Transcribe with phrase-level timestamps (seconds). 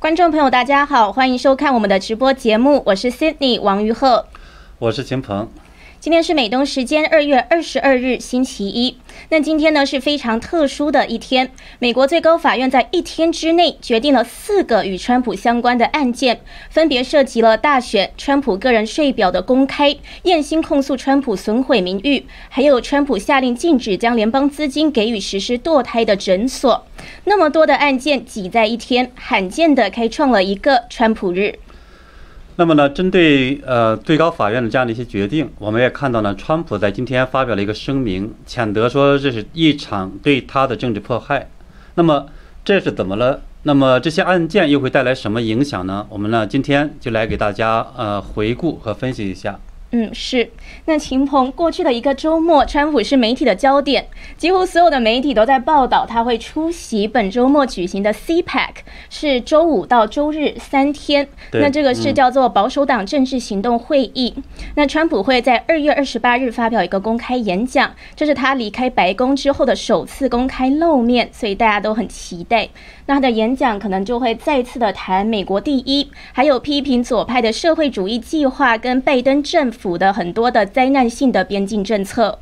[0.00, 4.26] 观众朋友，大家好，欢迎收看我们的直播节目，我是 Sydney 王于鹤，
[4.78, 5.48] 我是秦鹏。
[6.00, 8.96] 今天是美东时间二月二十二日星期一。
[9.30, 11.50] 那今天呢是非常特殊的一天，
[11.80, 16.40] 美国最高法院在一天之内决定了四个与川普相关的案件，
[16.70, 26.86] 分别涉及了大选、川普个人税表的公开、验薪控诉川普损毁名誉，还有川普下令禁止将联邦资金给予实施堕胎的诊所。
[27.24, 31.58] 那么多的案件挤在一天，罕见的开创了一个川普日。
[32.60, 41.48] 那么呢，针对呃最高法院的这样的一些决定，我们也看到呢，川普在今天发表了一个声明，谴责说这是一场对他的政治迫害。
[41.94, 42.26] 那么
[42.64, 43.42] 这是怎么了？
[43.62, 46.04] 那么这些案件又会带来什么影响呢？
[46.08, 49.60] 我们呢今天就来给大家呃回顾和分析一下。
[49.90, 50.50] 嗯，是。
[50.84, 54.06] 那秦鹏，过去的一个周末，川普是媒体的焦点，
[54.36, 58.68] 几乎所有的媒体都在报道他会出席本周末举行的 CPAC，
[59.08, 61.26] 是周五到周日三天。
[61.52, 64.34] 那这个是叫做保守党政治行动会议。
[64.74, 72.68] 那川普会在二月二十八日发表一个公开演讲，这是他离开白宫之后的首次公开露面，所以大家都很期待。
[73.06, 82.38] 那他的演讲可能就会再次的谈美国第一，还有批评左派的社会主义计划跟拜登政府的很多的灾难性的边境政策。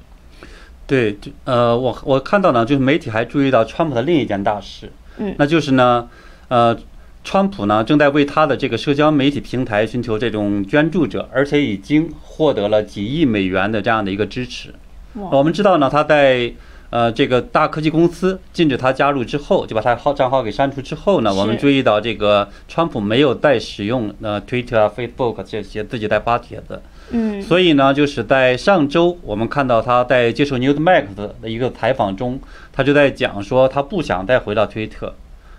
[0.86, 6.08] 对，呃，我我看到呢，就是媒体还注意到川普的另一件大事，嗯，那就是呢，
[6.48, 6.76] 呃，
[7.22, 14.72] 川普呢正在为他的这个社交媒体平台寻求这种捐助者，而且已经获得了几亿美元的这样的一个支持。
[15.12, 16.52] 我们知道呢，他在。
[16.88, 26.80] 呃，这个大科技公司禁止他加入之后，就把他号账号给删除之后呢，我们注意到这个川普没有再使用呃 Twitter 啊、Facebook 这些自己在发帖子。
[27.10, 27.40] 嗯。
[27.42, 32.40] 所以呢，就是在上周我们看到他在接受 Newsmax 的一个采访中，
[32.72, 35.14] 他就在讲说他不想再回到推特。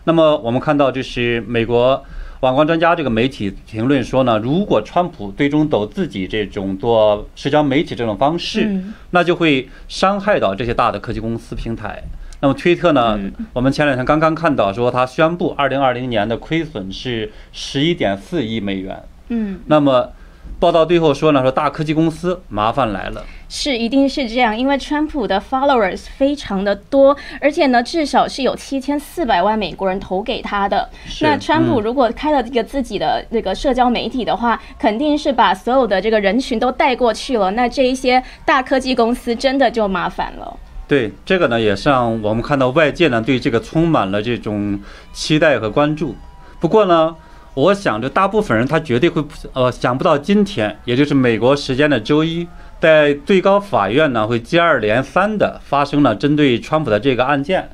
[0.06, 2.04] 那么我们看到就是美国。
[2.42, 12.04] 网关专家这个媒体评论说呢，如果川普最终走自己这种做社交媒体这种方式，那就会伤害到这些大的科技公司平台。
[12.39, 13.20] 那么推特呢，
[13.54, 19.02] 我们前两天刚刚看到说，他宣布二零二零年的亏损是十一点四亿美元。
[19.30, 20.11] 嗯，那么。
[20.60, 30.90] 报道最后说呢，说大科技公司麻烦来了，是一定是这样，因为川普的 followers 非常的多，而且呢，至少是有七千四百万美国人投给他的。
[31.22, 37.52] 那川普如果开了这个自己的这个社交媒体的话，肯定是把所有的这个人群都带过去了。
[37.52, 40.58] 那这一些大科技公司真的就麻烦了。
[40.88, 44.80] 对这个呢，也是让我们看到外界呢对这个充满了这种
[45.14, 46.16] 期待和关注。
[46.60, 47.16] 不过呢。
[47.58, 49.23] 我想着，大部分人他绝对会
[49.54, 52.48] 呃想不到今天，也就是美国时间的周一，
[52.80, 57.70] 在最高法院呢会接二连三的发生了针对川普的这个案件。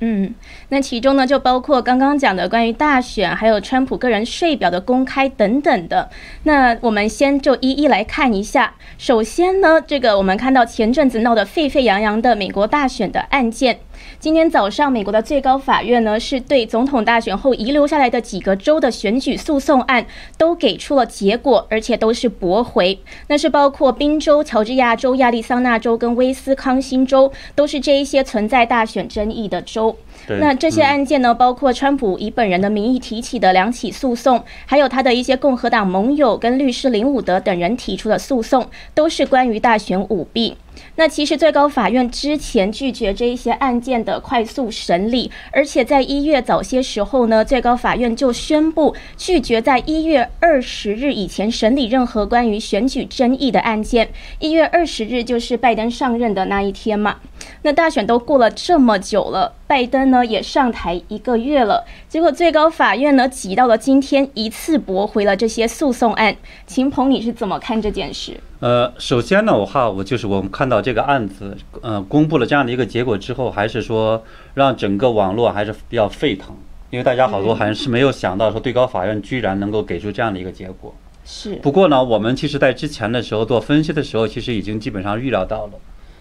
[0.00, 0.34] 嗯，
[0.70, 6.10] 那其中呢就包括刚刚讲的关于大选，还有川普个人税表的公开等等的。
[6.42, 8.74] 那我们先就一一来看一下。
[8.98, 13.78] 首先呢，这个我们看到前阵子闹得沸沸扬扬的美国大选的案件。
[14.20, 23.00] 今天早上，美国的最高法院呢，是对总统大选后遗留下来的几个州的选举诉讼案都给出了结果，而且都是驳回。
[23.28, 29.96] 那是包括宾州、乔治亚州、亚利桑那州跟威斯康星州，都是这一些存在大选争议的州。
[30.38, 40.58] 那这些案件呢，包括川普以本人的名义提起的两起诉讼，还有他的一些共和党盟友跟律师林伍德等人提出的诉讼，都是关于大选舞弊。
[40.96, 54.08] 那其实最高法院之前拒绝这一些案件的快速审理，而且在一月早些时候呢，最高法院就宣布拒绝在一月二十日以前审理任何关于选举争议的案件。
[54.38, 57.16] 一月二十日就是拜登上任的那一天嘛。
[57.62, 66.36] 那大选都过了这么久了，拜登呢也上台一个月了，结果最高法院呢挤到了今天，一次驳回了这些诉讼案。
[66.66, 68.38] 秦鹏，你是怎么看这件事？
[68.60, 74.22] 呃，首先呢，我哈，我就是我们看到这个案子，呃，公布了这样的一个结果之后，还是说
[74.52, 76.54] 让整个网络还是比较沸腾，
[76.90, 80.94] 因为大家好多还是没有想到说最高法院居然能够给出这样的一个结果。
[81.24, 81.54] 是。
[81.62, 85.72] 不过呢，我们其实在之前的时候做分析的时候，其实已经基本上预料到了，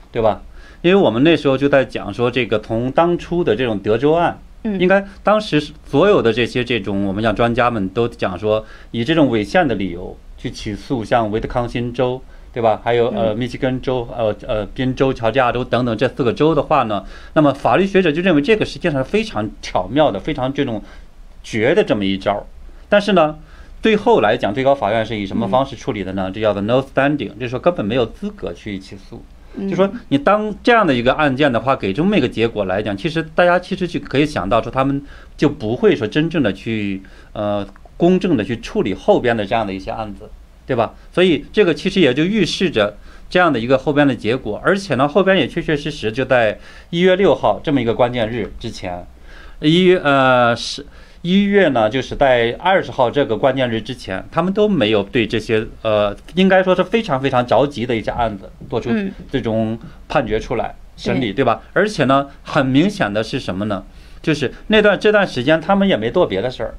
[0.09, 0.41] 对吧？
[0.81, 10.15] 因为我们那时候就在讲说，这个从当初的这种德州案，嗯，应该当时所有的这些这种我们讲专家们都讲说，以这种违宪的理由。
[10.39, 12.19] 去起诉像维特康辛州，
[12.51, 12.81] 对吧？
[12.83, 20.81] 还有呃密西根州、呃呃宾州、乔治亚州等等这四个州的话呢，那么法律学者就认为这个实际上是非常巧妙的、非常这种
[21.43, 22.47] 绝的这么一招。
[22.87, 23.37] 但是呢，
[23.83, 26.31] 最后来讲，最高法院是以什么方式处理的呢？
[26.33, 29.21] 这叫做 no standing，就是说根本没有资格去起诉。
[29.67, 35.01] 就说你当这样的一个案件的话，给这么一个结果来讲，其实大家其实就可以想到说，他们
[35.35, 37.01] 就不会说真正的去
[37.33, 37.67] 呃
[37.99, 40.29] 公正的去处理后边的这样的一些案子，
[40.65, 40.95] 对吧？
[41.11, 42.95] 所以这个其实也就预示着
[43.29, 46.57] 这样的一个后边的结果，而且呢，后边也确确实实就在
[46.91, 49.05] 一月六号这么一个关键日之前，
[49.59, 50.85] 一月呃是。
[51.21, 58.89] 一月呢，就是在二十号这个关键日之前，他们都没有对这些呃，应该说是非常非常着急的一些案子做出
[59.29, 61.61] 最终判决出来审理，对吧？
[61.73, 63.83] 而且呢，很明显的是什么呢？
[64.21, 66.75] 就是那段这段时间他们也没做别的事儿，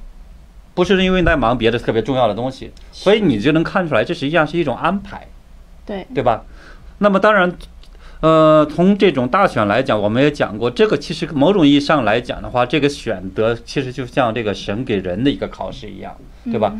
[0.83, 5.27] 不是因为在忙别的特别重要的东西，所以你就能看出来，这实际上是一种安排，
[5.85, 6.43] 对对吧？
[6.99, 7.53] 那么当然。
[8.21, 16.71] 呃，从这种大选来讲，我们也讲过，这个其实某种意义上来讲的话，这个选择其实就像这个神给人的一个考试一样，对吧？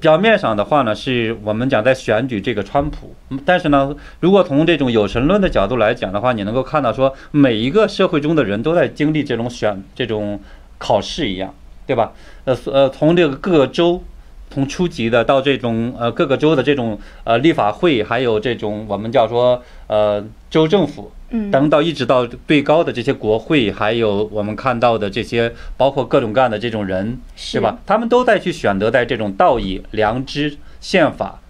[0.00, 3.14] 表面上的话呢，是我们讲在选举这个川普，
[3.44, 10.40] 但是呢，如果从这种有神论的角度来讲的话，你能够看到说，每一个社会中的人都在经历这种选这种
[10.78, 11.54] 考试一样，
[11.88, 12.12] 对吧？
[12.44, 14.04] 呃呃，从这个各个州。
[14.50, 27.76] 从初级的到这种呃各个州的这种呃立法会，还有这种我们叫说呃州政府，嗯，等到一直到最高的这些国会，还有我们看到的这些包括各种各样的这种人，是吧？
[27.84, 31.42] 他们都在去选择在这种道义、良知、宪法，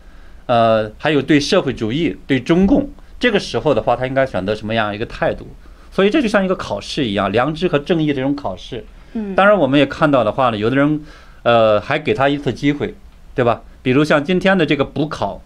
[0.47, 2.91] 呃，还有对社会主义、对中共
[3.21, 5.47] 这个时候的话，他应该选择什么样一个态度？
[5.93, 8.85] 所以这就像一个考试一样，良知和正义这种考试。
[9.13, 11.01] 嗯，当然我们也看到的话呢，有的人。
[11.45, 12.95] 呃，还给他一次机会，
[13.35, 13.63] 对吧？
[13.81, 15.41] 比如像今天的这个补考，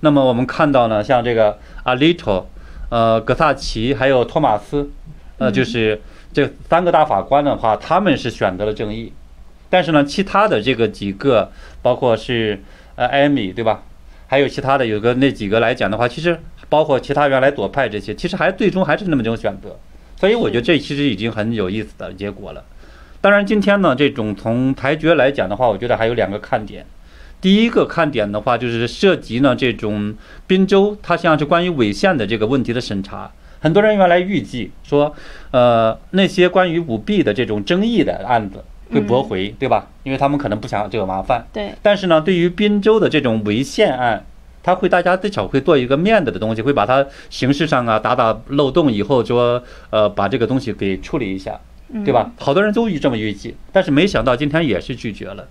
[0.00, 2.48] 那么我们看到呢，像这个阿利托、
[2.90, 4.88] 呃，格萨奇还有托马斯，
[5.38, 6.00] 呃，就是
[6.32, 9.12] 这三个大法官的话，他们是选择了正义，
[9.68, 11.50] 但是呢，其他的这个几个，
[11.82, 12.62] 包括是
[12.94, 13.82] 呃艾米，对吧？
[14.28, 16.38] 还有其他的有个那几个来讲的话，其实
[16.68, 19.76] 包括其他原来左派这些，其实还最终还是那么种选择，
[20.20, 22.62] 所以我觉得这其实已经很有意思的结果了。
[23.20, 26.86] 当然，今天呢，这种从裁决来讲的话，我觉得还有两个看点。
[27.40, 30.14] 第一个看点的话，就是涉及呢这种
[30.46, 33.30] 滨州，它像是关于违宪的这个问题的审查。
[33.60, 35.12] 很多人原来预计说，
[35.50, 39.88] 呃，那些关于舞弊的这种争议的案子会驳回，对吧？
[40.04, 41.44] 因为他们可能不想这个麻烦。
[41.52, 41.72] 对。
[41.82, 44.24] 但是呢，对于滨州的这种违宪案，
[44.62, 49.60] 他会大家至少会做一个面子的东西，会把它形式上啊打打漏洞，以后说
[49.90, 51.58] 呃把这个东西给处理一下。
[52.04, 52.32] 对吧？
[52.38, 55.48] 好多人都预这么预计，但是没想到今天也是拒绝了。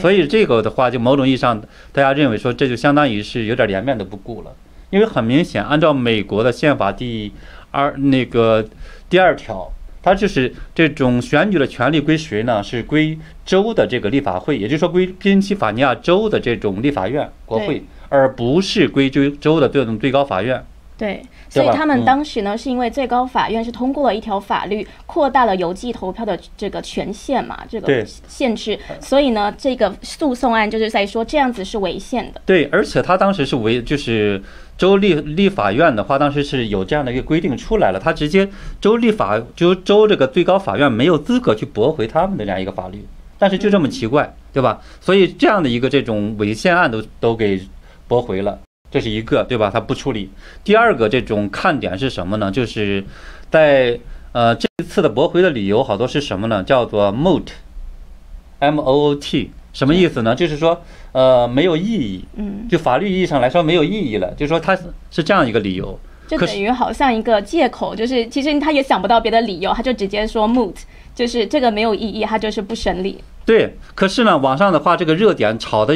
[0.00, 1.58] 所以这个的话，就某种意义上，
[1.92, 4.54] 大家认为说这就相当于是有点脸面都不顾了。
[4.90, 7.32] 因为很明显，按照美国的宪法第
[7.70, 8.66] 二那个
[9.08, 9.70] 第二条，
[10.02, 12.62] 它就是这种选举的权利归谁呢？
[12.62, 20.62] 是归州的这个立法会，也就是说归宾夕法尼亚州的这种立法院国会，而不是归州州的这种最高法院。
[20.98, 32.42] 对，所以他们当时呢，是因为最高法院是通过了一条法律，扩大了邮寄投票的这个权限嘛，这个限制，所以呢，这个诉讼案就是在说这样子是违宪的。
[32.44, 34.42] 对，而且他当时是违，就是
[34.76, 38.48] 州立立法院的话，当时是有这样的一个规定出来了，他直接
[38.80, 43.06] 州立法就州这个最高法院没有资格去驳回他们的这样一个法律，
[43.38, 44.80] 但是就这么奇怪，对吧？
[45.00, 47.62] 所以这样的一个这种违宪案都都给
[48.08, 48.58] 驳回了。
[48.90, 49.70] 这是一个，对吧？
[49.70, 50.30] 他不处理。
[50.64, 52.50] 第二个，这种看点是什么呢？
[52.50, 53.04] 就是
[53.50, 54.00] 在
[54.32, 56.62] 呃这一次的驳回的理由，好多是什么呢？
[56.62, 60.34] 叫做 moot，m o o t，什么意思呢？
[60.34, 60.82] 就是说
[61.12, 64.32] 呃没有意义，嗯，就法律意义上来说没有意义了。
[64.34, 64.74] 就是说他
[65.10, 70.74] 是这样一个理由，就等于好像一个借口，就是其实他也想不到别的理由，他就直接说 moot，
[71.14, 73.22] 就是这个没有意义，他就是不审理。
[73.44, 75.94] 对，可是呢，网上的话这个热点炒的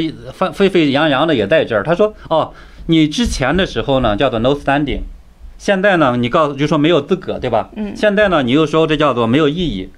[0.52, 1.82] 沸沸扬扬的也在这儿。
[1.82, 2.52] 他说哦。
[2.86, 5.00] 你之前的时候呢，叫做 no standing，
[5.58, 7.70] 现在呢，你告诉就说没有资格，对吧？
[7.76, 7.94] 嗯。
[7.96, 9.90] 现在呢，你又说这叫做没有意义，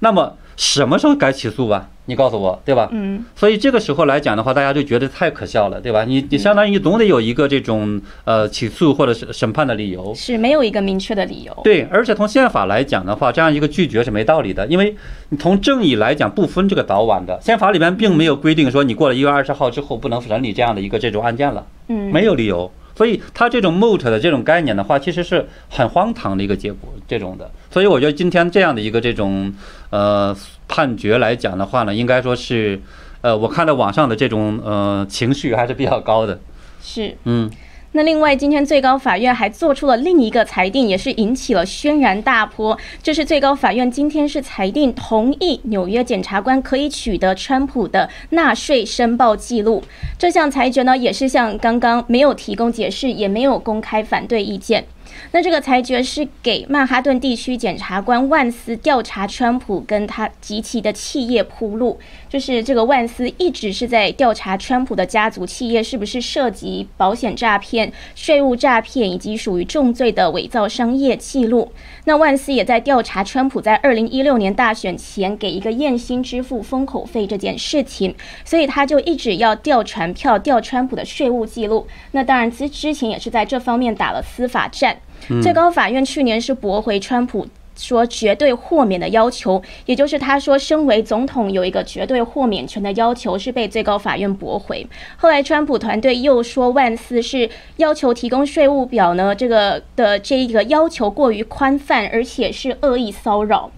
[0.00, 1.88] 那么什么时候该起诉吧？
[2.06, 2.90] 你告诉我，对吧？
[2.92, 3.24] 嗯。
[3.34, 6.04] 所以这个时候来讲的话，大家就觉得太可笑了，对吧？
[6.04, 10.14] 你你相当于总得有一个这种呃起诉或者是审判的理由。
[10.14, 11.60] 是没有一个明确的理由。
[11.64, 14.94] 对，而且从宪法来讲的话，这样一个拒绝是没道理的，因为
[15.30, 21.64] 你从正义来讲不分这个早晚的，宪法里面并没有规定说你过了一月二十号之后不能审理这样的一个这种案件了。
[21.88, 27.50] 嗯，没有理由，所以他这种 moot 的这种概念的话，其实是很荒唐的一个结果，这种的。
[27.70, 29.52] 所以我觉得今天这样的一个这种
[29.90, 30.36] 呃
[30.68, 32.80] 判决来讲的话呢，应该说是，
[33.20, 36.38] 呃，我看到网上的这种呃情绪还是比较高的。
[36.82, 37.50] 是，嗯。
[37.96, 42.76] 那另外，今天最高法院还做出了另一个裁定，也是引起了轩然大波。
[43.00, 49.80] 这是最高法院今天是裁定同意纽约检察官可以取得川普的纳税申报记录。
[50.18, 54.84] 这项裁决呢，也是像刚刚没有提供解释，也没有公开反对意见。
[55.32, 71.72] 那这个裁决是给曼哈顿地区检察官万斯调查川普跟他及其的企业铺路，就是这个万斯一直是在调查川普的家族企业是不是涉及保险诈骗、税务诈骗以及属于重罪的伪造商业记录。
[72.04, 81.86] 那万斯也在调查川普在二零一六年大选前给一个艳星支付封口费这件事情，所以他就一直要调传票、调川普的税务记录。
[82.12, 84.96] 那当然之之前也是在这方面打了司法战。
[85.42, 94.86] 最高法院去年是驳回川普说绝对豁免的要求，也就是他说身为总统有一个绝对豁免权的要求是被最高法院驳回。
[95.16, 103.72] 后来川普团队又说万斯是要求提供税务表呢，这个的这一个要求过于宽泛，而且是恶意骚扰。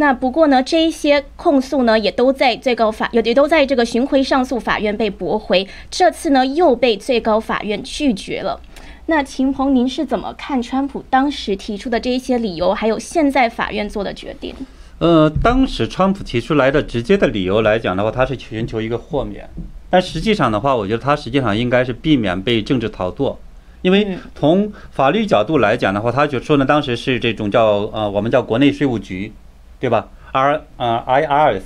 [0.00, 5.66] 那不过呢，这一些控诉呢也都在最高法，也也都在这个巡回上诉法院被驳回。
[5.90, 8.60] 这次呢又被最高法院拒绝了。
[9.10, 14.54] 那秦鹏，您是怎么看川普当时提出的这一些理由，还有现在法院做的决定？
[14.98, 19.48] 呃，当时川普提出来的直接的理由来讲的话，他是寻求一个豁免，
[19.88, 23.40] 但实际上的话，我觉得他实际上应该是避免被政治炒作，
[23.80, 29.32] 因为从法律角度来讲的话，他就说呢，当时是这种叫呃，我们叫国内税务局，
[29.80, 31.62] 对吧？R 呃 IRS，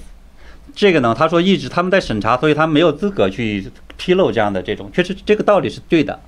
[0.77, 6.21] 这个呢，他说一直他们在审查，所以他没有资格去披露这样的这种，确实这个道理是对的。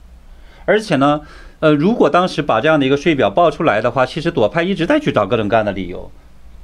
[0.64, 1.20] 而且呢，
[1.60, 6.10] 呃，如果当时把这样的一个税表报出来的话，其实左派一直在去找各种各样的理由，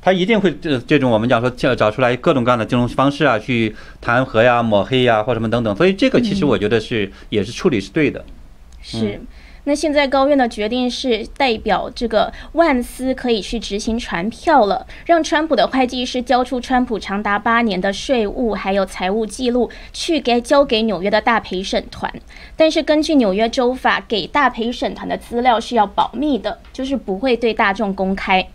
[0.01, 5.75] 他一定会这这种我们讲说找找出来各种各样的金融方式啊，去弹劾呀、抹黑呀或什么等等。
[5.77, 8.25] 所以这个其实我觉得是也是处理是对的。
[8.83, 9.21] 是。
[9.65, 22.13] 那现在高院的决定是代表这个万斯可以去执行传票了，让川普的会计师交出川普长达八年的税务还有财务记录，去给交给纽约的大陪审团。
[22.57, 28.49] 但是根据纽约州法，给大陪审团的资料是要保密的，就是不会对大众公开。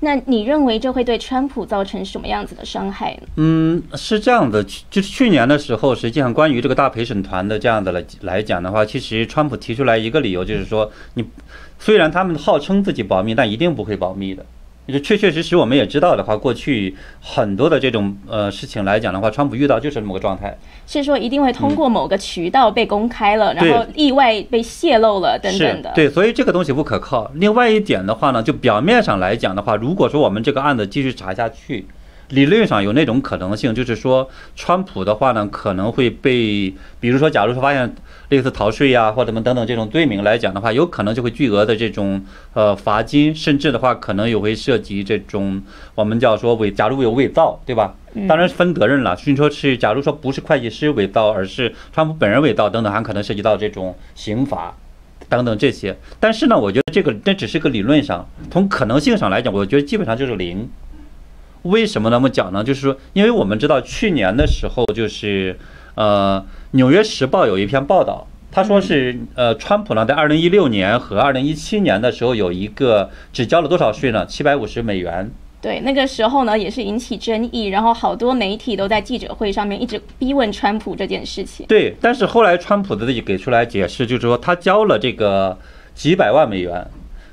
[0.00, 3.28] 那你认为这会对川普造成什么样子的伤害呢？
[3.36, 11.24] 嗯，是这样的，就是去年的时候，实际上关于这个大陪审团的这样的来来讲的话，其实川普提出来一个理由，就是说你
[11.78, 14.44] 虽然他们号称自己保密，但一定不会保密的。
[14.88, 25.92] 就确确实实，我们也知道的话，过去很多的这种呃事情来讲的话，川普遇到就是这么个状态，是说一定会通过某个渠道被公开了，然后意外被泄露了等等的。
[25.94, 27.30] 对，所以这个东西不可靠。
[27.34, 31.86] 另外一点的话呢，就表面上来讲的话，如果说我们这个案子继续查下去。
[32.30, 37.92] 理论上有那种可能性，就是说，川普的话呢，可能会被，比如说，假如说发现
[38.28, 45.60] 类似逃税呀或者什么等等这种罪名来讲的话，有可能就会巨额的这种呃罚金，甚至的话可能也会涉及这种
[45.94, 47.94] 我们叫说伪，假如有伪造，对吧？
[48.28, 49.16] 当然分责任了。
[49.16, 54.72] 所以说是，假如说不是会计师伪造，而是川普本人伪造等等，还可能涉及到这种刑罚
[55.28, 55.96] 等等这些。
[56.20, 60.68] 但是呢，我觉得这个这只是个理论上，从可能性上来讲，我觉得基本上就是零。
[61.62, 62.64] 为什么那么讲呢？
[62.64, 65.58] 就是说，因为我们知道去年的时候，就是
[65.94, 74.24] 呃，《纽约时报》有一篇报道，他说是呃，川普呢在二零一六年和二零一七年的时候有一个只交了多少税呢？
[74.24, 75.30] 七百五十美元。
[75.60, 81.66] 对，那个时候呢也是引起争议，然后好多媒体都在记者会上面一直逼问川普这件事情。
[81.66, 85.58] 对，但是后来川普自己给出来解释，就是说他交了这个
[85.94, 86.86] 几百万美元，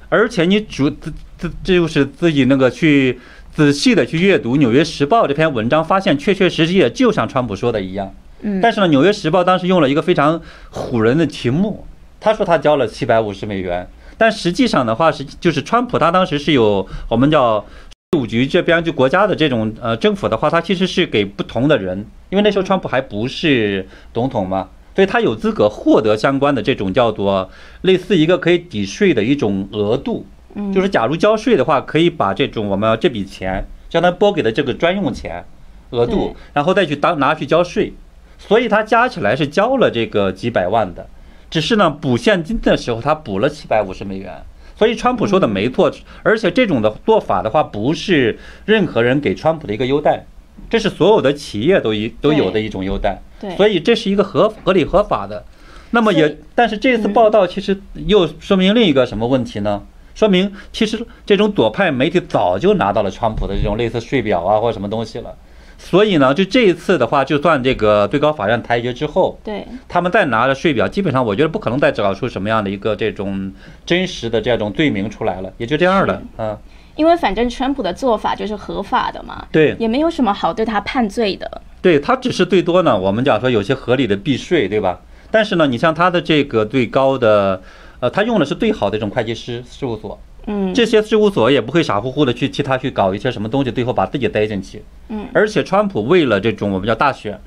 [0.09, 3.17] 而且你主自自这就是自己那个去。
[3.57, 8.13] 仔细的去阅读《纽约时报》这篇文章，发现确确实实也就像川普说的一样。
[8.41, 10.39] 嗯，但是呢，《纽约时报》当时用了一个非常
[10.71, 11.87] 唬人的题目，
[12.19, 17.65] 他说他交了七百五十美元，但实际上的话是就是川普他当时是有我们叫
[18.13, 27.49] 税务局这边就国家的这种呃政府的话，他其实是给不同的人，因为那时候川普还不是总统嘛，所以他有资格获得相关的这种叫做
[27.81, 30.27] 类似一个可以抵税的一种额度。
[30.73, 35.45] 就是假如交税的话，可以把这种我们这笔钱，相当于拨给的这个专用钱
[35.91, 37.93] 额度，然后再去当拿去交税，
[38.37, 41.07] 所以他加起来是交了这个几百万的，
[41.49, 44.43] 只是呢补现金的时候他补了七百五十美元，
[44.75, 45.91] 所以川普说的没错，
[46.23, 50.25] 而且这种的做法的话不是任何人给川普的一个优待，
[50.69, 53.21] 这是所有的企业都一都有的一种优待，
[53.55, 55.45] 所以这是一个合合理合法的。
[55.91, 59.83] 那么也，但是这次报道其实又说明另一个什么问题呢？
[60.17, 65.31] 说明其实这种左派媒体早就拿到了川普的这种类似税表啊或者什么东西了，
[65.77, 73.53] 所以呢，就这一次的话，就算这个最高法院裁决之后，对他们再拿着税表，基本上我觉得不可能再找出什么样的一个这种
[73.85, 76.57] 真实的这种罪名出来了，也就这样了啊。
[76.95, 81.61] 因为反正川普的做法就是合法的嘛，对，也没有什么好对他判罪的。
[81.79, 84.99] 对他只是最多呢，我们讲说有些合理的避税，对吧？
[85.29, 87.61] 但是呢，你像他的这个最高的。
[87.99, 94.83] 呃，他用的是最好的这种会计师事务所，嗯，这些事务所也不会傻乎乎的去替他去搞一些什么东西，最后把自己逮进去。
[95.09, 97.39] 嗯，而且川普为了这种我们叫大选，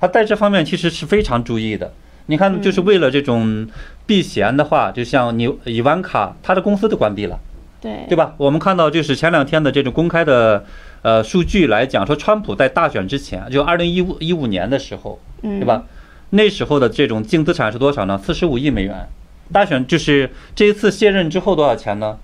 [0.00, 1.92] 他在这方面其实是非常注意的。
[2.26, 3.66] 你看，就是为了这种
[4.06, 7.38] 避嫌的话，就像你伊万卡，他的公司都关闭了，
[7.80, 8.34] 对对吧？
[8.36, 10.64] 我们看到就是前两天的这种公开的
[11.02, 15.84] 呃数据来讲，说川普在大选之前，就二零一五一五年的时候，嗯对吧？
[16.30, 18.20] 那时候的这种净资产是多少呢？
[18.22, 19.08] 四十五亿美元。
[19.52, 22.18] 大选就是这一次卸任之后多少钱呢？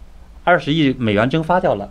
[0.45, 1.91] 二十亿美元蒸发掉了，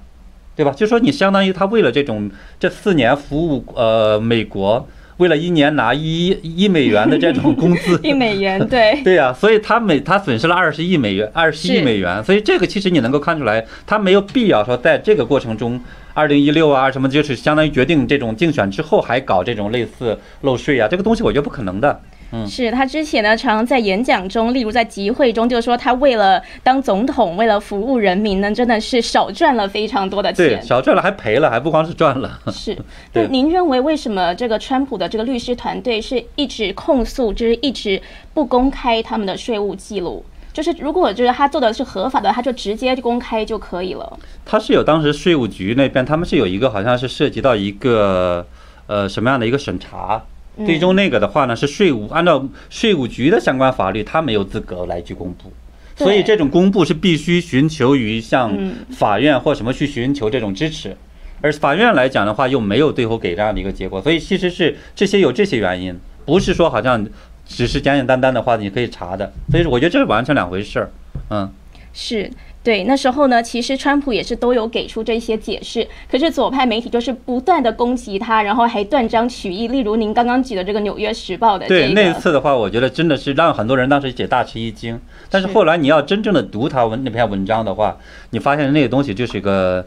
[0.55, 0.71] 对吧？
[0.71, 4.87] 就说你相当于他为了这种这四年服务呃美国，
[5.17, 15.81] 为了一年拿一一美元的这种工资， 一美元，对 对呀、所以他每他损失了二十亿美元，二十亿美元，所以这个其实你能够看出来，他没有必要说在这个过程中，
[16.13, 21.99] 二零一六啊什么，就是相当于决定这种竞选之后还搞这种类似漏税啊，这个东西我觉得不可能的。
[22.35, 30.63] 嗯是他之前呢，常常在演讲中，例如在集会中，就说他为了当总统，为了服务人民呢，真的是少赚了非常多的对，钱。
[30.63, 32.39] 少赚了还赔了，还不光是赚了。
[32.51, 32.75] 是，
[33.13, 38.01] 那您认为为什么这个川普的这个律师团队是一直控诉，就是一直
[38.33, 40.25] 不公开他们的税务记录？
[40.51, 44.19] 就是如果就是他做的是合法的，他就直接公开就可以了。
[44.45, 48.45] 他是有当时税务局那边，他们是有一个好像是涉及到一个
[48.87, 50.32] 呃什么样的一个审查，嗯
[50.65, 55.51] 最终那个的话呢是税务按照税务局的相关法律，他没有资格来去公布。
[55.95, 58.75] 所以这种公布是必须寻求于向嗯。
[58.91, 60.95] 法院或什么去寻求这种支持，
[61.41, 65.95] 而法院来讲的话又没有最后给这样的一个结果，所以其实是这些有这些原因，
[66.25, 67.05] 不是说好像
[67.45, 70.91] 只是简简单单的话你可以查的，所以我觉得这是完全两回事儿，
[71.29, 71.51] 嗯。
[71.93, 72.27] 是
[72.63, 79.67] 对，那时候呢，其实川普也是都有给出这些解释，可是左派媒体就是不断的攻击他，然后还断章取义。
[79.67, 84.97] 例如您刚刚举的这个《纽约时报》的这对，那一次的话，我觉得真的是让很多人当时也大吃一惊。
[85.29, 87.97] 但是是后来你要真正的读他文那篇文章的话，
[88.29, 89.85] 你发现那个东西就是一个，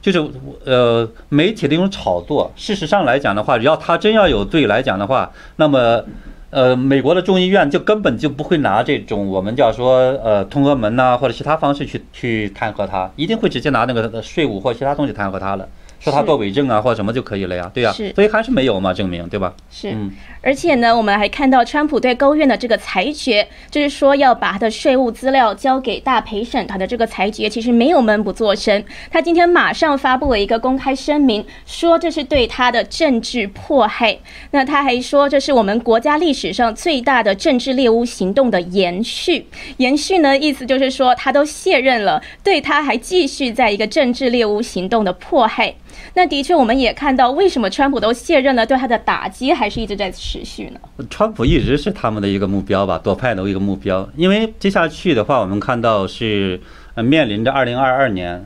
[0.00, 0.24] 就是
[0.64, 2.52] 呃媒体的一种炒作。
[2.54, 6.04] 事实上来讲的话，只要他真要有罪来讲的话，那么。
[6.52, 15.66] 呃，美国的众议院就根本就不会拿这种我们叫说呃通俄门呐、或者其他方式去去弹劾他，一定会直接拿那个税务或其他东西弹劾他了，
[16.02, 19.54] 说他是做伪证啊或者什么就可以了呀，对呀、是所以还是没有嘛证明，对吧？
[19.70, 20.10] 是嗯，
[20.40, 28.82] 而且呢，我们还看到川普对高院的这个裁决，就是说要把他的税务资料交给大陪审团的这个裁决，其实没有闷不作声。
[29.10, 34.18] 他今天马上发布了一个公开声明，说这是对他的政治迫害。
[34.50, 39.46] 那他还说，这是我们国家历史上最大的政治猎巫行动的延续。
[39.76, 45.72] 延续呢，意思就是说他都卸任了，对他还继续在一个政治猎巫行动的迫害。
[46.14, 51.06] 那的确，我们也看到，为什么川普都卸任了，对他的打击还是一直在持续呢？
[51.08, 54.08] 川普一直是他们的一个目标吧，左派的一个目标。
[54.16, 56.60] 因为接下去的话，我们看到是
[56.94, 58.44] 呃面临着二零二二年，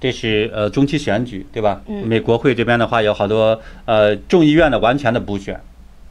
[0.00, 1.80] 这是呃中期选举，对吧？
[1.86, 5.60] 嗯美国会这边的话有好多呃众议院的完全的补选，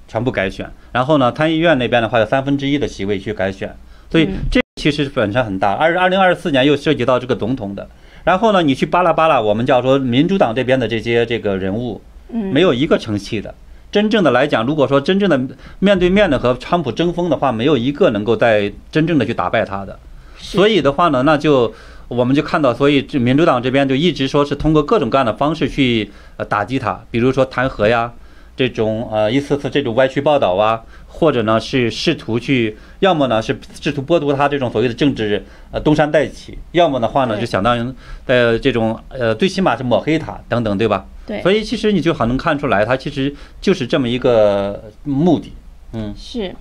[0.07, 0.69] 全部改选。
[0.91, 3.75] 然后呢，参议院那边的话有三分之一的席位去改选，
[4.09, 5.73] 所以嗯这其实本身很大。
[5.73, 7.87] 二二零二四年又涉及到这个总统的。
[8.25, 12.01] 然后呢，你去扒拉扒拉，我们叫说民主党这边的这些这个人物，
[12.33, 13.55] 嗯，没有一个成器的。
[13.91, 15.39] 真正的来讲，如果说真正的
[15.79, 19.97] 面对面的和川普争锋的话，没有一个能够在真正的去打败他的。
[20.37, 21.73] 所以的话呢，那就
[22.07, 28.11] 我们就看到，所以这民主党这边就一直说是通过各种各样的方式去呃打击他，比如说弹劾呀，
[28.57, 30.81] 这种呃一次次这种歪曲报道啊，
[31.15, 37.93] 或者呢是试图去，要么呢是试图剥夺他这种所谓的政治呃东山再起，要么的话呢就相当于
[38.25, 41.05] 呃这种呃最起码是抹黑他等等，对吧？
[41.25, 45.53] 对，所以其实你就很能看出来，他其实就是这么一个目的。
[45.93, 46.53] 嗯，是。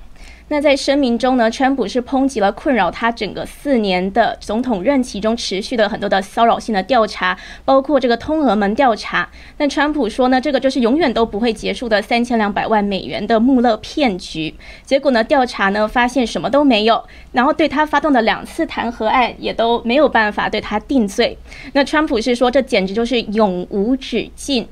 [0.49, 9.29] 那在声明中呢，川普是抨击了困扰他整个四年的总统任期中持续的很多的骚扰性的调查，包括这个通俄门调查。
[9.57, 14.55] 那川普说呢，这个就是永远都不会结束的三千两百万美元的穆勒骗局。
[14.85, 17.03] 结果呢，调查呢发现什么都没有，
[17.33, 21.37] 然后对他发动的两次弹劾案也都没有办法对他定罪。
[21.73, 24.69] 那川普是说，这简直就是永无止境。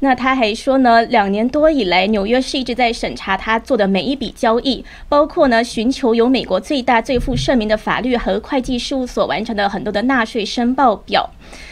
[0.00, 11.30] 那他还说呢，两年多以来，纽约市一直在审查他做的每一笔交易，包括呢寻求由美国最大最负盛名的法律和会计事务所完成的很多的纳税申报表。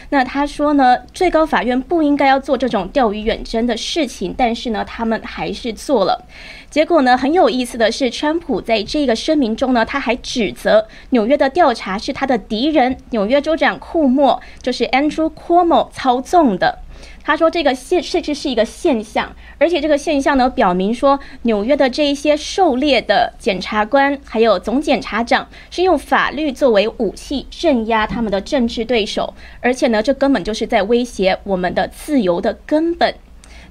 [0.09, 6.25] 那他说呢，最高法院不应该要做这种钓鱼远征的事情，但是呢，他们还是做了。
[6.69, 16.79] 结果呢，很有意思的是，川普在这个声明中呢，他还指责纽约的调查是他的敌人，纽约州长库莫就是 Andrew Cuomo 操纵的。
[17.25, 33.15] 他说这个现甚至是一个现象，而且这个现象呢，表明说纽约的这一些狩猎的检察官还有总检察长是用法律作为武器镇压他们的政治对手，而且呢，这根本就是在威胁我们的自由的根本。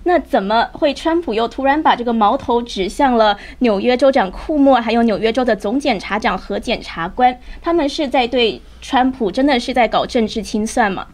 [0.06, 7.38] 那怎么会川普又突然把这个矛头指向了纽约州长库莫，还有纽约州的总检察长和检察官？
[7.62, 11.06] 他们是在对川普真的是在搞政治清算吗？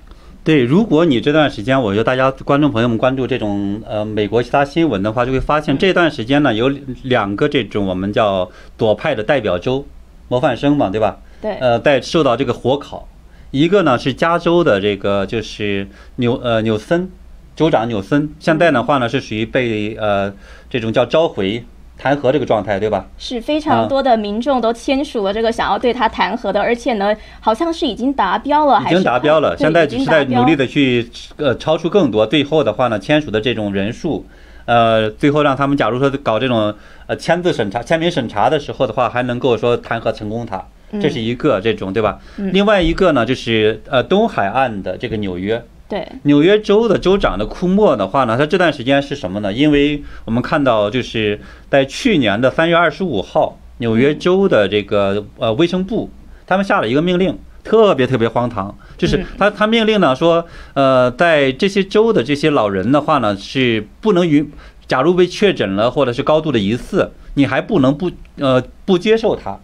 [0.43, 6.69] 对，如果你这段时间，我觉得大家观众朋友们关注这种呃美国其他新闻的话，就会发现这段时间呢有
[7.03, 9.85] 两个这种我们叫左派的代表州
[10.29, 11.19] 模范生嘛，对吧？
[11.43, 11.53] 对。
[11.57, 13.07] 呃，在受到这个火烤，
[13.51, 17.11] 一个呢是加州的这个就是纽呃纽森。
[17.57, 20.33] 州长纽森现在的话呢，是属于被呃
[20.71, 21.63] 这种叫召回
[22.03, 23.05] 弹劾这个状态，对吧？
[23.19, 29.55] 是非常多的民众都签署了这个想要对他弹劾的，而且呢，好像是已经达标了，已经达标了。
[29.59, 32.27] 现在只是在努力的去呃超出更多。
[32.27, 34.25] 最后的话呢，签署的这种人数，
[34.65, 36.75] 呃，最后让他们假如说搞这种
[37.07, 40.65] 呃签字审查、签名审查的时候的话，还能够说弹劾成功他，
[41.03, 42.19] 这是一个这种对吧？
[42.37, 45.63] 另外一个呢，就是呃东海岸的这个纽约。
[45.91, 49.53] 对纽约州的州长的库莫的话呢，他这段时间是什么呢？
[49.53, 56.09] 因为我们看到就是在去年的三月二十五号，纽约州的这个呃卫生部
[56.47, 64.49] 他们下了一个命令，特别特别荒唐，就是他他命令呢说，呃，在这些州的这些老人的话呢是不能与，
[64.87, 69.59] 假如被确诊了或者是高度的疑似，你还不能不呃不接受他。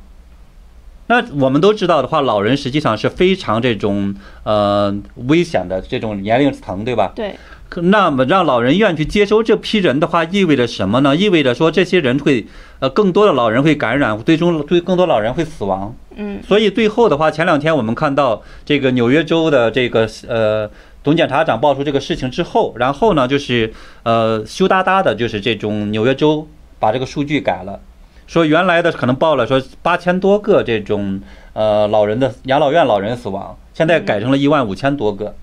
[1.08, 4.94] 那我们都知道的话，老人实际上是非常这种呃
[5.28, 7.12] 危险的这种年龄层，对吧？
[7.14, 7.36] 对。
[7.82, 11.16] 那么让老人愿意去接收这批人的话，意味着什么呢？
[11.16, 12.46] 意味着说这些人会
[12.78, 15.94] 呃更多的老人会感染，最终对更多老人会死亡。
[16.14, 16.40] 嗯。
[16.46, 20.70] 所以最后的话，前两天我们看到这个纽约州的这个呃
[21.02, 23.72] 总检察长爆出这个事情之后，然后呢就是
[24.04, 27.80] 呃羞答答的，就是这种纽约州把这个数据改了。
[28.26, 31.20] 说原来的可能报了说八千多个这种
[31.52, 35.34] 呃老人的养老院老人死亡，现在改成了一万五千多个。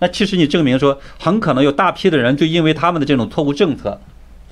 [0.00, 4.00] 那其实你证明说很可能有大批的人就因为他们的这种错误政策，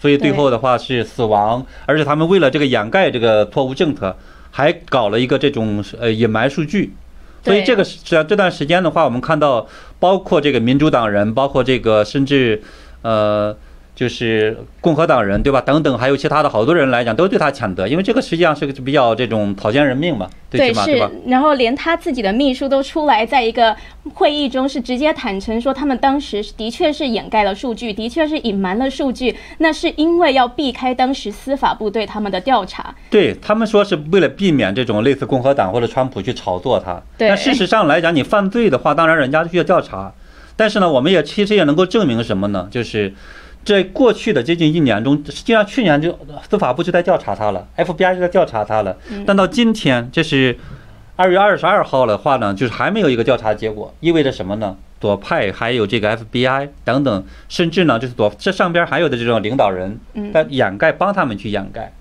[0.01, 4.17] 所以最后的话是死亡，而且他们为了这个掩盖这个错误政策，
[4.53, 6.95] 还搞了一个这种呃隐瞒数据。
[7.43, 9.67] 所以这个这这段时间的话，我们看到
[9.99, 12.63] 包括这个民主党人，包括这个甚至
[13.03, 13.57] 呃。
[14.01, 15.61] 就是共和党人对吧？
[15.61, 21.07] 等等，还有其他的好多人来讲，都对他谴责，因为这个实际上是个比较这种草菅人命嘛，对是。
[21.27, 23.77] 然后连他自己的秘书都出来，在一个
[24.15, 32.95] 会议中是直接坦诚说，他们当时的确是掩盖了数据，的确是隐瞒了数据，那是因为要避开当时司法部对他们的调查。
[33.11, 37.03] 对他们说是为了避免这种类似共和党或者川普去炒作他。
[37.19, 40.11] 对但事实上来讲，你犯罪的话，当然人家需要调查。
[40.57, 42.67] 但是呢，我们也其实也能够证明什么呢？
[42.71, 43.13] 就是。
[43.65, 46.19] 在过去的接近一年中，实际上去年就
[46.49, 48.97] 司法部就在调查他了，FBI 就在调查他了。
[49.27, 50.59] 但到今天，这是
[51.17, 54.77] 二月二十二号的话呢，就是还没有一个调查结果，意味着什么呢？
[55.01, 59.99] 左派还有这个 FBI 等等，甚至呢，就是左这上边还有的这种领导人
[60.33, 61.93] 在掩盖，帮他们去掩盖。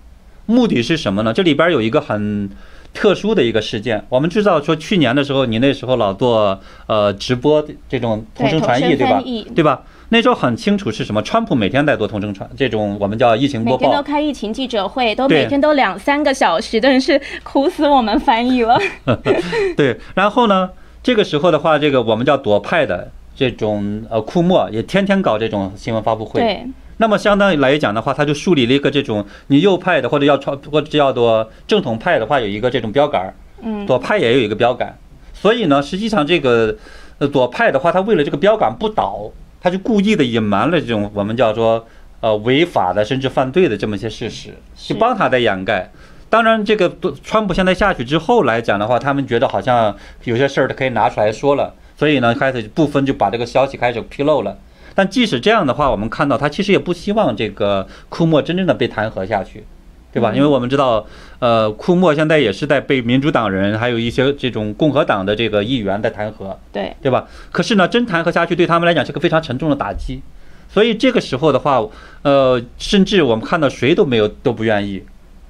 [0.46, 1.34] 目的是什么呢？
[1.34, 2.50] 这里边有一个很
[2.94, 4.04] 特殊的一个事件。
[4.10, 9.22] 我们知道说，去年的时候，你那时候老做呃直播这种同声传译，对吧？
[9.56, 9.84] 对吧？
[10.12, 18.76] 那时候很清楚是什么，川普每天在做同声传，这种我们叫疫情播报，每天都开疫情记者会，都每天都两三个小时，真的是苦死我们翻译了。
[19.78, 20.72] 对，然后呢，
[21.04, 26.42] 这个时候的话，这个我们叫左派的这种呃库莫也天天搞这种新闻发布会。
[26.42, 26.66] 对。
[26.98, 33.86] 那么相当于来讲的话，他就树立了一个这种你右派的或者要超或者叫做正统派的话，有一个这种标杆嗯。
[33.86, 34.98] 左派也有一个标杆，
[35.34, 36.76] 所以呢，实际上这个
[37.20, 39.30] 呃左派的话，他为了这个标杆不倒。
[39.62, 41.86] 他就故意的隐瞒了这种我们叫做
[42.22, 45.92] 呃违法的甚至犯罪的这么一些事实，就帮他在掩盖。
[46.30, 49.96] 当然，这个川普现在下去之后来讲的话，他们觉得好像
[50.26, 54.56] 有些事儿他可以拿出来说了，所以呢，开始部分就把这个消息开始披露了。
[54.94, 59.64] 但即使这样的话，我们看到他其实也不希望这个库莫真正的被弹劾下去。
[60.12, 60.34] 对吧？
[60.34, 61.06] 因为我们知道，
[61.40, 67.28] 呃，库莫现在也是在被民主党人，还有一些这种共和党的这个议员在弹劾，对对吧？
[67.52, 70.22] 可是呢，真弹劾下去，对他们来讲是个非常沉重的打击。
[70.68, 71.84] 所以这个时候的话，
[72.24, 75.04] 呃，甚至我们看到谁都没有都不愿意，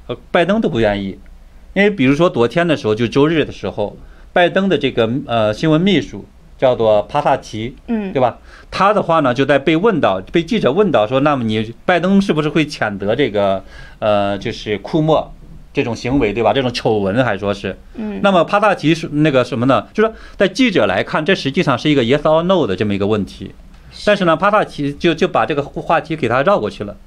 [0.07, 1.17] 呃，拜登都不愿意，
[1.73, 3.97] 因为比如说昨天的时候，就周日的时候，
[4.33, 6.25] 拜登的这个呃新闻秘书。
[6.59, 8.37] 叫做帕萨奇，嗯，对吧？
[8.69, 13.63] 他的话呢，就在被问到，被记者问到说，那么你拜登是不是会谴责这个，
[13.99, 15.33] 呃，就是库莫
[15.73, 16.51] 这种行为，对吧？
[16.51, 19.87] 这种丑闻还说是，嗯，那么帕萨奇是那个什么呢？
[19.93, 23.51] 就是说，在记者来看，这实际上是一个 yes or no 的这么一个问题。
[24.05, 26.97] 但是呢，帕萨奇就就把这个话题给他绕过去了。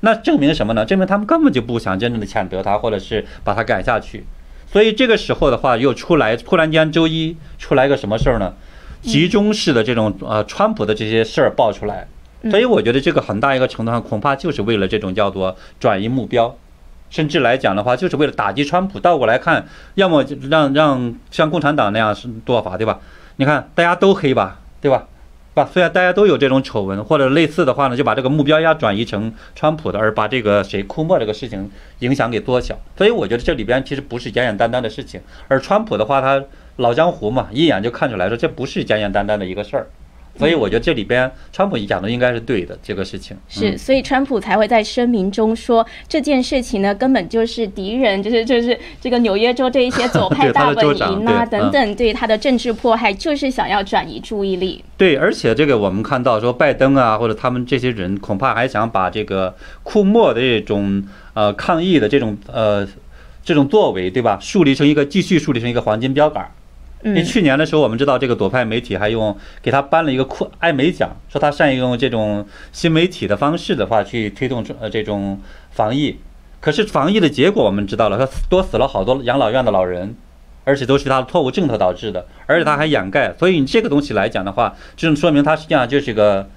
[0.00, 0.84] 那证明什么呢？
[0.84, 4.24] 证明他们根本就不想真正的谴责他，或者是把他赶下去。
[4.66, 8.54] 所以这个时候的话，又出来突然间周一出来个什么事儿呢？
[9.06, 12.06] 集中式的这种呃，川普的这些事儿爆出来。
[12.50, 16.56] 所以我觉得这个很大一个程度上，恐怕就是为了这种叫做转移目标，
[17.10, 19.00] 甚至来讲的话，就是为了打击川普。
[19.00, 23.00] 倒过来看，要么让让像共产党那样是做法，对吧？
[23.36, 25.06] 你看大家都黑吧，对吧？
[25.54, 32.78] 吧，虽然大家都有这种丑闻或者类似的话呢，就把这个目标要转移成川普的，而把这个谁库莫这个事情影响给缩小。
[32.96, 36.44] 所以我觉得这里边其实不是简简单单的事情，而川普的话，他
[36.76, 39.86] 老江湖嘛，一眼就看出来说这不是简简单单的一个事儿。
[40.38, 54.84] 所以我觉得这里边川普讲的应该是对的，这个事情是，所以川普才会在声明中说这件事情呢，根本就是敌人，就是就是这个纽约州这一些左派 大本营啊等等，对他的政治迫害，就是想要转移注意力。
[54.98, 62.86] 对，而且这个我们看到说拜登啊，或者他们这些人恐怕还想把这个库莫的这种呃抗议的这种呃
[63.42, 66.46] 这种作为，对吧，树立成一个继续树立成一个黄金标杆。
[67.06, 75.40] 因为去年的时候，我们知道这个左派媒体还用给他颁了一个酷艾美奖，说他善于用这种新媒体的方式的话去推动这呃这种
[75.70, 76.18] 防疫。
[76.60, 80.16] 可是防疫的结果我们知道了，他多死了好多养老院的老人，
[80.64, 83.32] 而且都是他的错误政策导致的，而且他还掩盖。
[83.38, 86.48] 所以你这个东西来讲的话，就说明他实际上就是个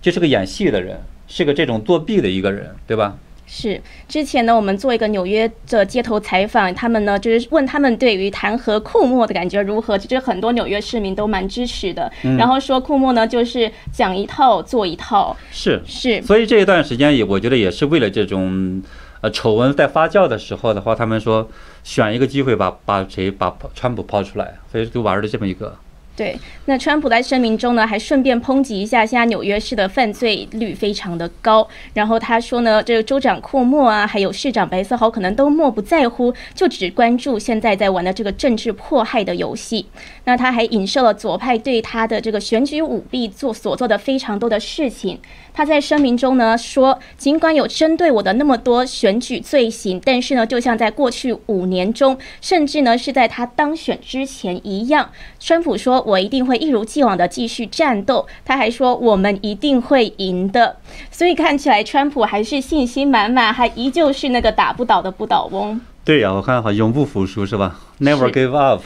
[0.00, 3.16] 就是个演戏的人，是个这种作弊的一个人，对吧？
[3.54, 9.98] 是之前呢，我们做一个纽约的街头采访，他们呢就是问他们对于弹劾库莫的感觉如何。
[9.98, 15.36] 其实很多纽约市民都蛮支持的，然后说库莫呢就是讲一套做一套。
[15.50, 18.82] 是是，所以这一段时间也我觉得也是为了这种
[19.20, 21.46] 呃丑闻在发酵的时候的话，他们说
[21.84, 25.76] 选一个机会把把谁把川普抛出来，所以就玩了这么一个。
[26.14, 31.66] 对，那川普在声明中呢，还顺便抨击一下现在纽约市的犯罪率非常的高。
[31.94, 39.86] 然后他说呢，这个州长库莫啊，还有市长白思豪可能都漠不在乎，就只关注现在在玩的这个政治迫害的游戏。
[40.24, 45.18] 那他还影射了左派对他的这个选举舞弊做所做的非常多的事情。
[45.54, 55.10] 他在声明中呢说，尽管有针对我的那么多选举罪行，但是呢，就像在过去五年中，甚至呢是在他当选之前一样，
[55.44, 58.24] 川普说我一定会一如既往的继续战斗。
[58.44, 60.76] 他还说我们一定会赢的。
[61.10, 65.80] 所以看起来川普还是信心满满，还依旧是那个打不倒的不倒翁。
[66.04, 68.82] 对呀，我看好永不服输是吧？Never give up。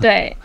[0.00, 0.36] 对。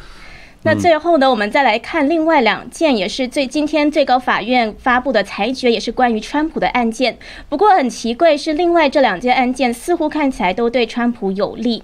[0.64, 7.18] 那最后呢，我们再来看另外两件，也是最今天最高法院发布的裁决，也是关于川普的案件。
[7.50, 11.84] 不过很奇怪，是另外这两件案件似乎看起来都对川普有利。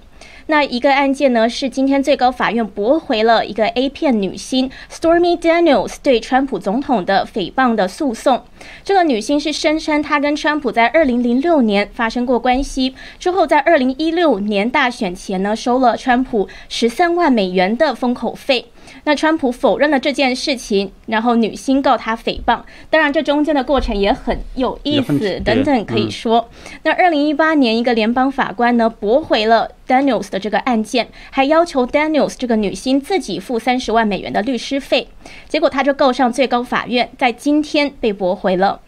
[0.50, 8.44] 那一个案件呢，是今天最高法院驳回了一个 A 片女星 Stormy Daniels 对川普总统的诽谤的诉讼。
[8.82, 18.68] 这个女星是声称她跟川普在2006年发生过关系，之后在2016年大选前呢，收了川普13万美元的封口费。
[19.04, 22.62] 那川普否认了这件事情，然后女星告他诽谤。
[22.90, 26.50] 当然，这中间的过程也很有意思，等等可以说。
[26.84, 35.08] 那二零一八年，一个联邦法官呢驳回了 Daniels 的这个案件，还要求 Daniels 这个女星自己付三十万美元的律师费。
[35.48, 38.82] 结果他就告上最高法院，在今天被驳回了。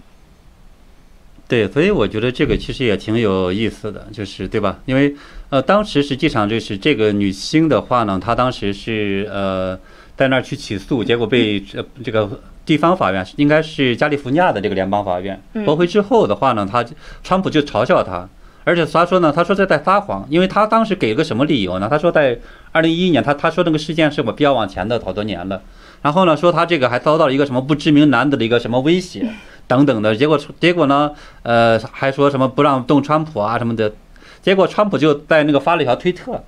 [1.47, 4.79] 对，所以我觉得这个其实也挺有意思的，就是对吧？
[4.85, 5.15] 因为
[5.49, 9.75] 呃，当时实际上就是这个女星的话呢，她当时是呃
[10.19, 11.63] 在那儿去起诉，结果被
[12.03, 12.29] 这个
[12.65, 16.84] 地方法院应该是加利福尼亚的这个联邦法院驳回之后的话呢，他
[17.23, 18.27] 川普就嘲笑他，
[18.65, 21.88] 而且他说呢，他说这在撒谎，因为他当时给了个什么理由呢？
[21.89, 22.38] 他说在
[22.73, 25.62] 二零一一年，他他说那个事件是我比较往前的好多年了，
[26.01, 29.25] 然后呢说他这个还遭到了一个什么不知名男子的一个什么威胁。
[29.69, 31.12] 等等的结果，结果呢？
[31.43, 33.93] 呃，还说什么不让动川普啊什么的，
[34.41, 36.43] 结果川普就在那个发了一条推特，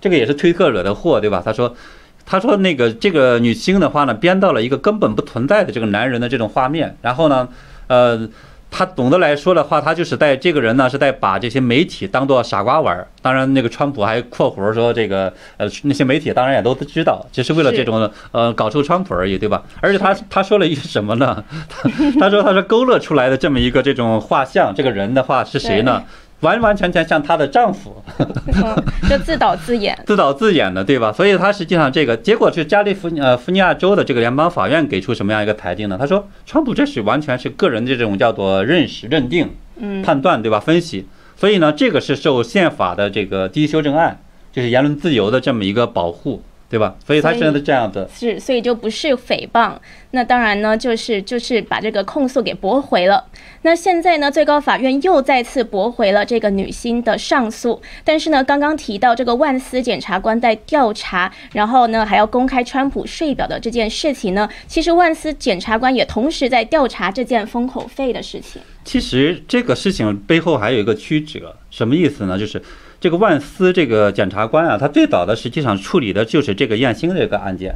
[0.00, 1.42] 这个也是推特惹的祸，对吧？
[1.44, 1.76] 他说，
[2.26, 7.48] 他说那个这个女星的话呢，编到了一个根本不存在的这个男人的这种画面，然后呢，
[7.88, 8.28] 呃。
[8.76, 13.06] 他总的来说的话，他就是在这个人呢是在把这些媒体当做傻瓜玩儿。
[13.22, 19.62] 当然，那个川普还括弧说这个呃那些媒体当然也都知道，只是为了这种呃搞臭川普而已，对吧？
[19.80, 21.44] 而且他他说了一个什么呢？
[22.18, 26.02] 他说他说勾勒出来的这么一个这种画像，这个人的话是谁呢？
[26.44, 27.96] 完完全全像她的丈夫，
[29.08, 31.10] 就自导自演， 自导自演的，对吧？
[31.10, 35.96] 所以她实际上这个结果是加利福呃福尼亚州的这个联邦法院给出什么样一个裁定呢？
[35.98, 39.50] 他说，川普这是完全是个人的这种叫做认识、认定、
[40.04, 40.60] 判断，对吧？
[40.60, 41.06] 分析。
[41.36, 44.20] 所以呢，这个是受宪法的这个第一修正案，
[44.52, 46.42] 就是言论自由的这么一个保护。
[46.68, 46.96] 对吧？
[47.06, 48.08] 所以他现在是这样的。
[48.12, 49.74] 是，所以就不是诽谤。
[50.10, 53.24] 那当然呢，就是就是把这个控诉给驳回了。
[53.62, 57.80] 那现在呢，最高法院又再次驳回了这个女星的上诉。
[58.04, 68.62] 但是呢，刚刚提到这个万斯检察官在调查，然后呢还要公开川普税表的这件事情呢，其实万斯检察官也同时在调查这件封口费的事情。
[68.84, 72.38] 其实这个事情背后还有一个曲折，什么意思呢？
[72.38, 72.60] 就是。
[73.04, 77.74] 这个万斯这个检察官啊，他最早的实际上处理的就是这个燕兴这个案件，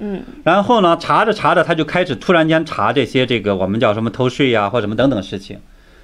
[0.00, 5.58] 嗯，然后呢，查着查着，他就开始突然间查这些这个我们叫什么偷税呀，或什么等等事情，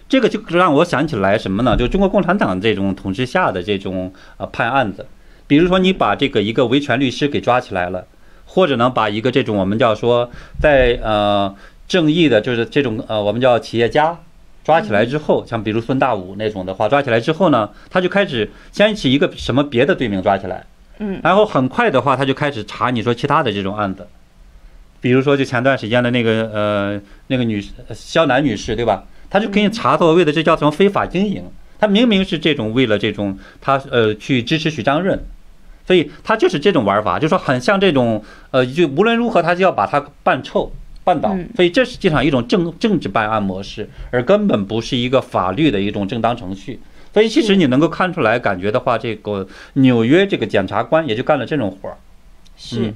[0.08, 1.76] 这个就让我想起来什么呢？
[1.76, 5.04] 就中国共产党这种统治下的这种呃判案子，
[5.46, 8.06] 比如说你把这个一个维权律师给抓起来了，
[8.46, 11.54] 或者呢把一个这种我们叫说在呃
[11.86, 14.16] 正义的，就是这种呃我们叫企业家。
[14.64, 20.64] 抓起来之后，像比如孙大武那种的话，抓起来之后呢，他就开始先起一个什么别的罪名抓起来，
[20.98, 24.06] 嗯，然后很快的话，他就开始查你说其他的这种案子，
[25.00, 29.04] 比如说就前段时间的那个呃那个女肖楠女士对吧？
[29.28, 31.42] 他就给你查所谓的这叫什么非法经营，
[31.80, 35.18] 他明明是这种为了这种他呃去支持许章润，
[35.86, 38.22] 所以他就是这种玩法，就说很像这种
[38.52, 40.70] 呃就无论如何他就要把他办臭。
[41.04, 46.78] 半岛，所以这实际上一种政政治办案模式，而根本不是一个法律的一种正当程序。
[47.12, 51.96] 所以其实你能够看出来，感觉的话，这个纽约这个检察官也就干了这种活儿。
[52.56, 52.94] 是。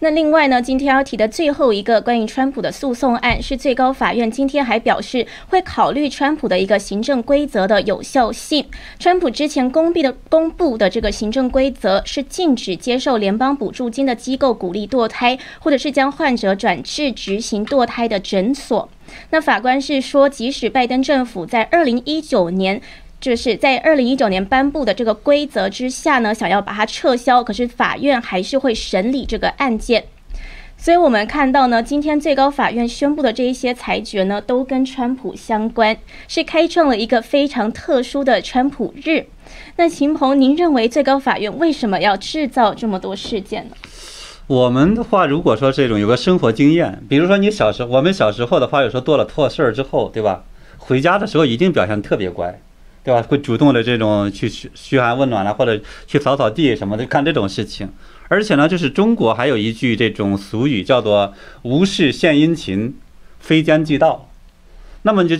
[0.00, 8.66] 那另外呢，今天要提的最后一个关于川普的诉讼案，是最高法院今天还表示会考虑川普的一个行政规则的有效性。
[8.98, 18.90] 川普之前公布的公布的这个行政规则是禁止接受联邦补助金的机构鼓励堕胎，或者是将患者转至执行堕胎的诊所。
[19.30, 22.82] 那法官是说，即使拜登政府在二零一九年。
[23.20, 30.04] 就是在二零一九年颁布的这个规则之下呢，想要把它撤销，可是法院还是会审理这个案件。
[30.78, 35.96] 所以，我们看到呢，今天最高法院宣布的这一些裁决呢，都跟川普相关，
[36.28, 39.26] 是开创了一个非常特殊的川普日。
[39.76, 43.76] 那秦鹏，您认为最高法院为什么要制造这么多事件呢？
[44.46, 50.44] 我们的话，如果说这种有个生活经验，比如说你小时候，我们小时候的话，有时候做了错事儿之后，对吧？
[50.76, 52.60] 回家的时候一定表现特别乖。
[53.06, 53.22] 对吧？
[53.22, 57.88] 会主动的这种去嘘嘘寒问暖了，或者去扫扫地什么的，干这种事情。
[58.26, 62.96] 而且呢，就是中国还有一句这种俗语，叫做“无事献殷勤，
[63.38, 64.28] 非奸即盗”。
[65.06, 65.36] 那么就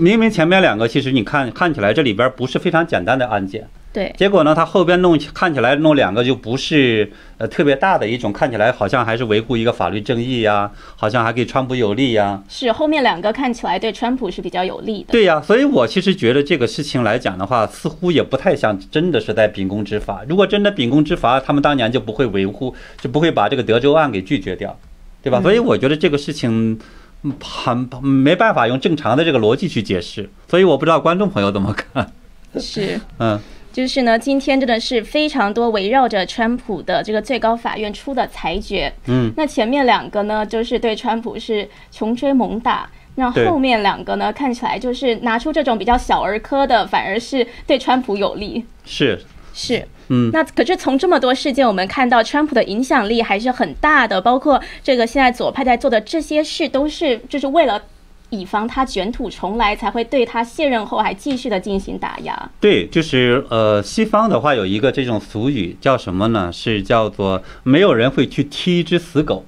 [0.00, 3.68] 明明前面两个，其实你看看起来这里边不是非常简单的案件。
[3.92, 12.42] 对，结果呢，他后边弄看起来弄两个就不是呃特别大的一种，看起来好像还是维护一个法律正义呀，好像还给川普有利呀。
[12.48, 15.12] 是后面两个看起来对川普是比较有利的。
[15.12, 20.22] 对呀，所以我其实觉得这个事情来讲的话，似乎也不太像真的是在秉公执法。
[20.26, 24.74] 如果真的秉公执法，他们当年就不会维护，就不会把这个德州案给拒绝掉，
[25.22, 25.38] 对吧？
[25.42, 26.78] 所以我觉得这个事情
[27.42, 30.28] 很没办法用正常的这个逻辑去解释。
[30.48, 32.12] 所以我不知道观众朋友怎么看。
[32.58, 33.40] 是， 嗯。
[33.72, 38.92] 就是呢，今天真的是非常多围绕着川普的这个最高法院出的裁决。
[39.06, 48.62] 嗯，那前面两个呢，就是对川普是穷追猛打；那后面两个呢，看起来就是拿出这种比较小儿科的，反而是对川普有利。
[48.84, 49.18] 是
[49.52, 50.30] 是，嗯。
[50.32, 57.82] 那可是从这么多事件，我们看到川普的影响力还是很大的，包括这个现在左派在做的这些事，都是就是为了。
[58.34, 62.50] 以防他卷土重来，才会对他卸任后还继续的进行打压。
[62.58, 66.50] 对，就是呃，西方的话有一个这种俗语叫什么呢？
[66.50, 69.44] 是叫做没有人会去踢一只死狗。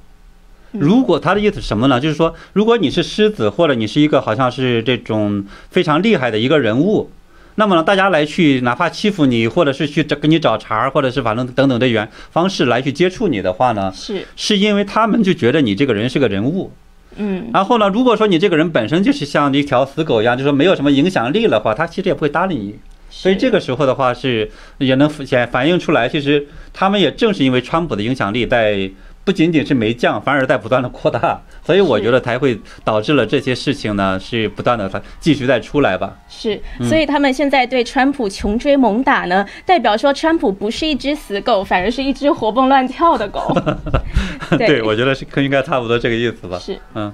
[0.73, 1.99] 如果他的意思是什么呢？
[1.99, 7.09] 就是说，如果你是狮子，或者你是一个好像是这种非常厉害的一个人物，
[7.57, 16.73] 那么呢，大家来去哪怕欺负你，或者是去找给你找茬，或者是反正等等的原方式来去接触你的话呢，是是因为他们就觉得你这个人是个人物。
[17.17, 17.88] 嗯，然后呢？
[17.88, 22.75] 如果说你这个人本身就是像一条死狗一样，就说没有什么影响力的话，他其实也不会搭理你。
[23.09, 28.90] 所以这个时候的话，是也能显反映出来，其实他们也正是因为川普的影响力在。
[29.24, 36.14] 不仅仅是没降，反而在不断的扩大，所以我觉得才会导致了这些事情呢，是不断的它继续再出来吧。
[36.28, 43.56] 是，所以他们现在对川普穷追猛打呢，代表说川普不是一只死狗，反而是一只活蹦乱跳的狗。
[44.58, 46.58] 对，我觉得是应该差不多这个意思吧。
[46.58, 47.12] 是，嗯。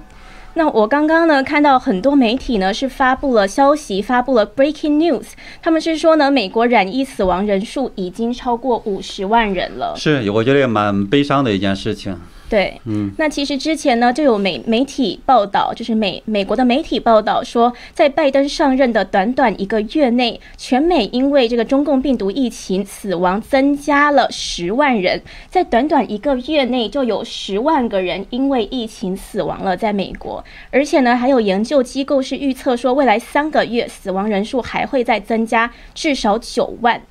[0.53, 5.27] 那我刚刚呢看到很多媒体呢是发布了消息，发布了 breaking news，
[5.61, 9.93] 他们是说呢美国染疫死亡人数已经超过五十万人了。
[9.95, 12.19] 是，我觉得也蛮悲伤的一件事情。
[12.51, 37.01] 对，嗯，那其实之前呢，就有媒媒体报道，就是美美国的媒体报道说，在拜登上任的短短一个月内，全美因为这个中共病毒疫情死亡增加了十万人，在短短一个月内就有十万个人因为疫情死亡了，在美国，而且呢，还有研究机构是预测说，未来三个月死亡人数还会再增加至少九万。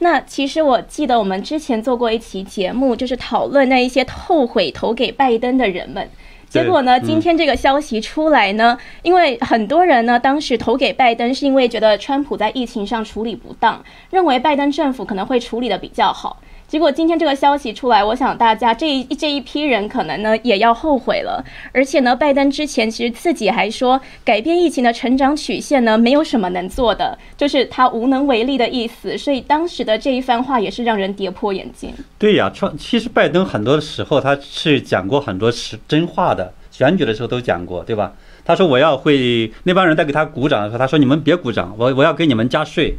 [0.00, 6.08] 那其实我记得我们之前做过一期节目，就是讨论那一些后悔投给拜登的人们。
[6.48, 16.40] 结果呢，今天这个消息出来呢，因为很多人呢当时投给拜登，是因为觉得川普在疫情上处理不当，认为拜登政府可能会处理的比较好。
[16.70, 21.44] 结果今天这个消息出来，我想大家这一这一批人可能呢也要后悔了。
[21.72, 29.18] 而且呢，拜登之前其实自己还说，改变疫情的成长曲线呢，没有什么能做的，就是他无能为力的意思。
[29.18, 31.92] 所以当时的这一番话也是让人跌破眼镜。
[32.16, 38.12] 对呀，川其实拜登很多的时候他是讲过很多是真话的，选举的时候都讲过，对吧？
[38.44, 42.94] 他说我要会那帮人在给他鼓掌的时候，他说你们别鼓掌，我我要给你们加税，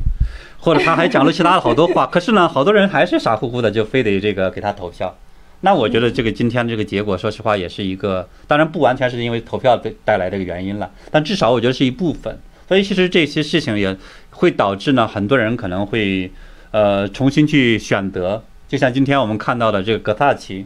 [0.59, 2.05] 或者他还讲了其他的好多话。
[2.07, 5.15] 可是呢，好多人还是傻乎乎的就非得这个给他投票。
[5.61, 12.39] 那我觉得这个今天这个结果，说实话也是一个，当然不完全是因为投票带带来的一个原因了，但至少我觉得是一部分。
[12.67, 13.95] 所以其实这些事情也
[14.29, 16.31] 会导致呢，很多人可能会
[16.71, 18.43] 呃重新去选择。
[18.67, 20.65] 就像今天我们看到的这个格萨奇，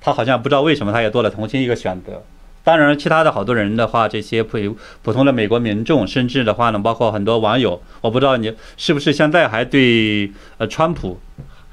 [0.00, 2.22] 他好像不知道为什么他也做了重新一个选择。
[2.66, 4.58] 当然，其他的好多人的话，这些普
[5.00, 11.16] 普通的美国民众，甚至的话呢，包括很多网友，我不知道你是不是现在还对呃川普，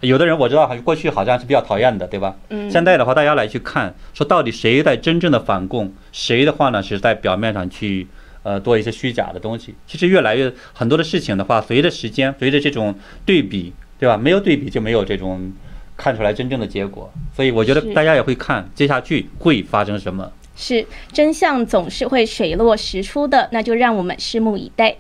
[0.01, 2.35] 有的人我知道，好像过去好像是比较讨厌的，对吧？
[2.49, 8.05] 嗯，现在的话，大家来去看，说到底谁在真正的反共，谁的话呢是在表面上去
[8.43, 9.73] 呃做一些虚假的东西。
[9.87, 12.93] 其实越来越很多的事情的话，随着时间，随着这种
[13.25, 14.15] 对比，对吧？
[14.15, 15.51] 没有对比就没有这种
[15.97, 17.11] 看出来真正的结果。
[17.35, 20.31] 所以我觉得大家也会看接下去会发生什么。
[20.55, 24.95] 是真相总是会水落石出的，那就让我们拭目以待。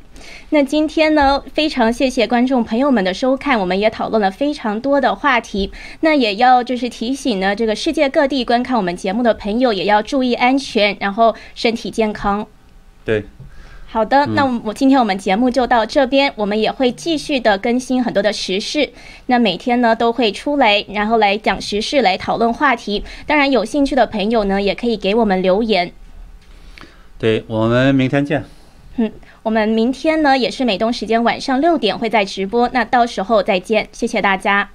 [0.51, 5.71] 那今天呢，非常谢谢观众朋友们的收看，我们也讨论了非常多的话题。
[5.99, 12.47] 那也要就是提醒呢，这个世界各地观看我们节目的朋友也要注意安全，然后身体健康。
[13.03, 13.25] 对，
[13.93, 18.89] 好的，那我我今天我们节目就到这边，我们也会继续的更新很多的时事。
[19.27, 23.03] 那每天呢都会出来，然后来讲时事，来讨论话题。
[23.27, 25.91] 当然，有兴趣的朋友呢，也可以给我们留言。
[27.19, 28.43] 对我们明天见。
[28.95, 29.11] 嗯
[29.43, 34.71] 我们明天呢也是美东时间晚上六点会在直播，那到时候再见，谢谢大家。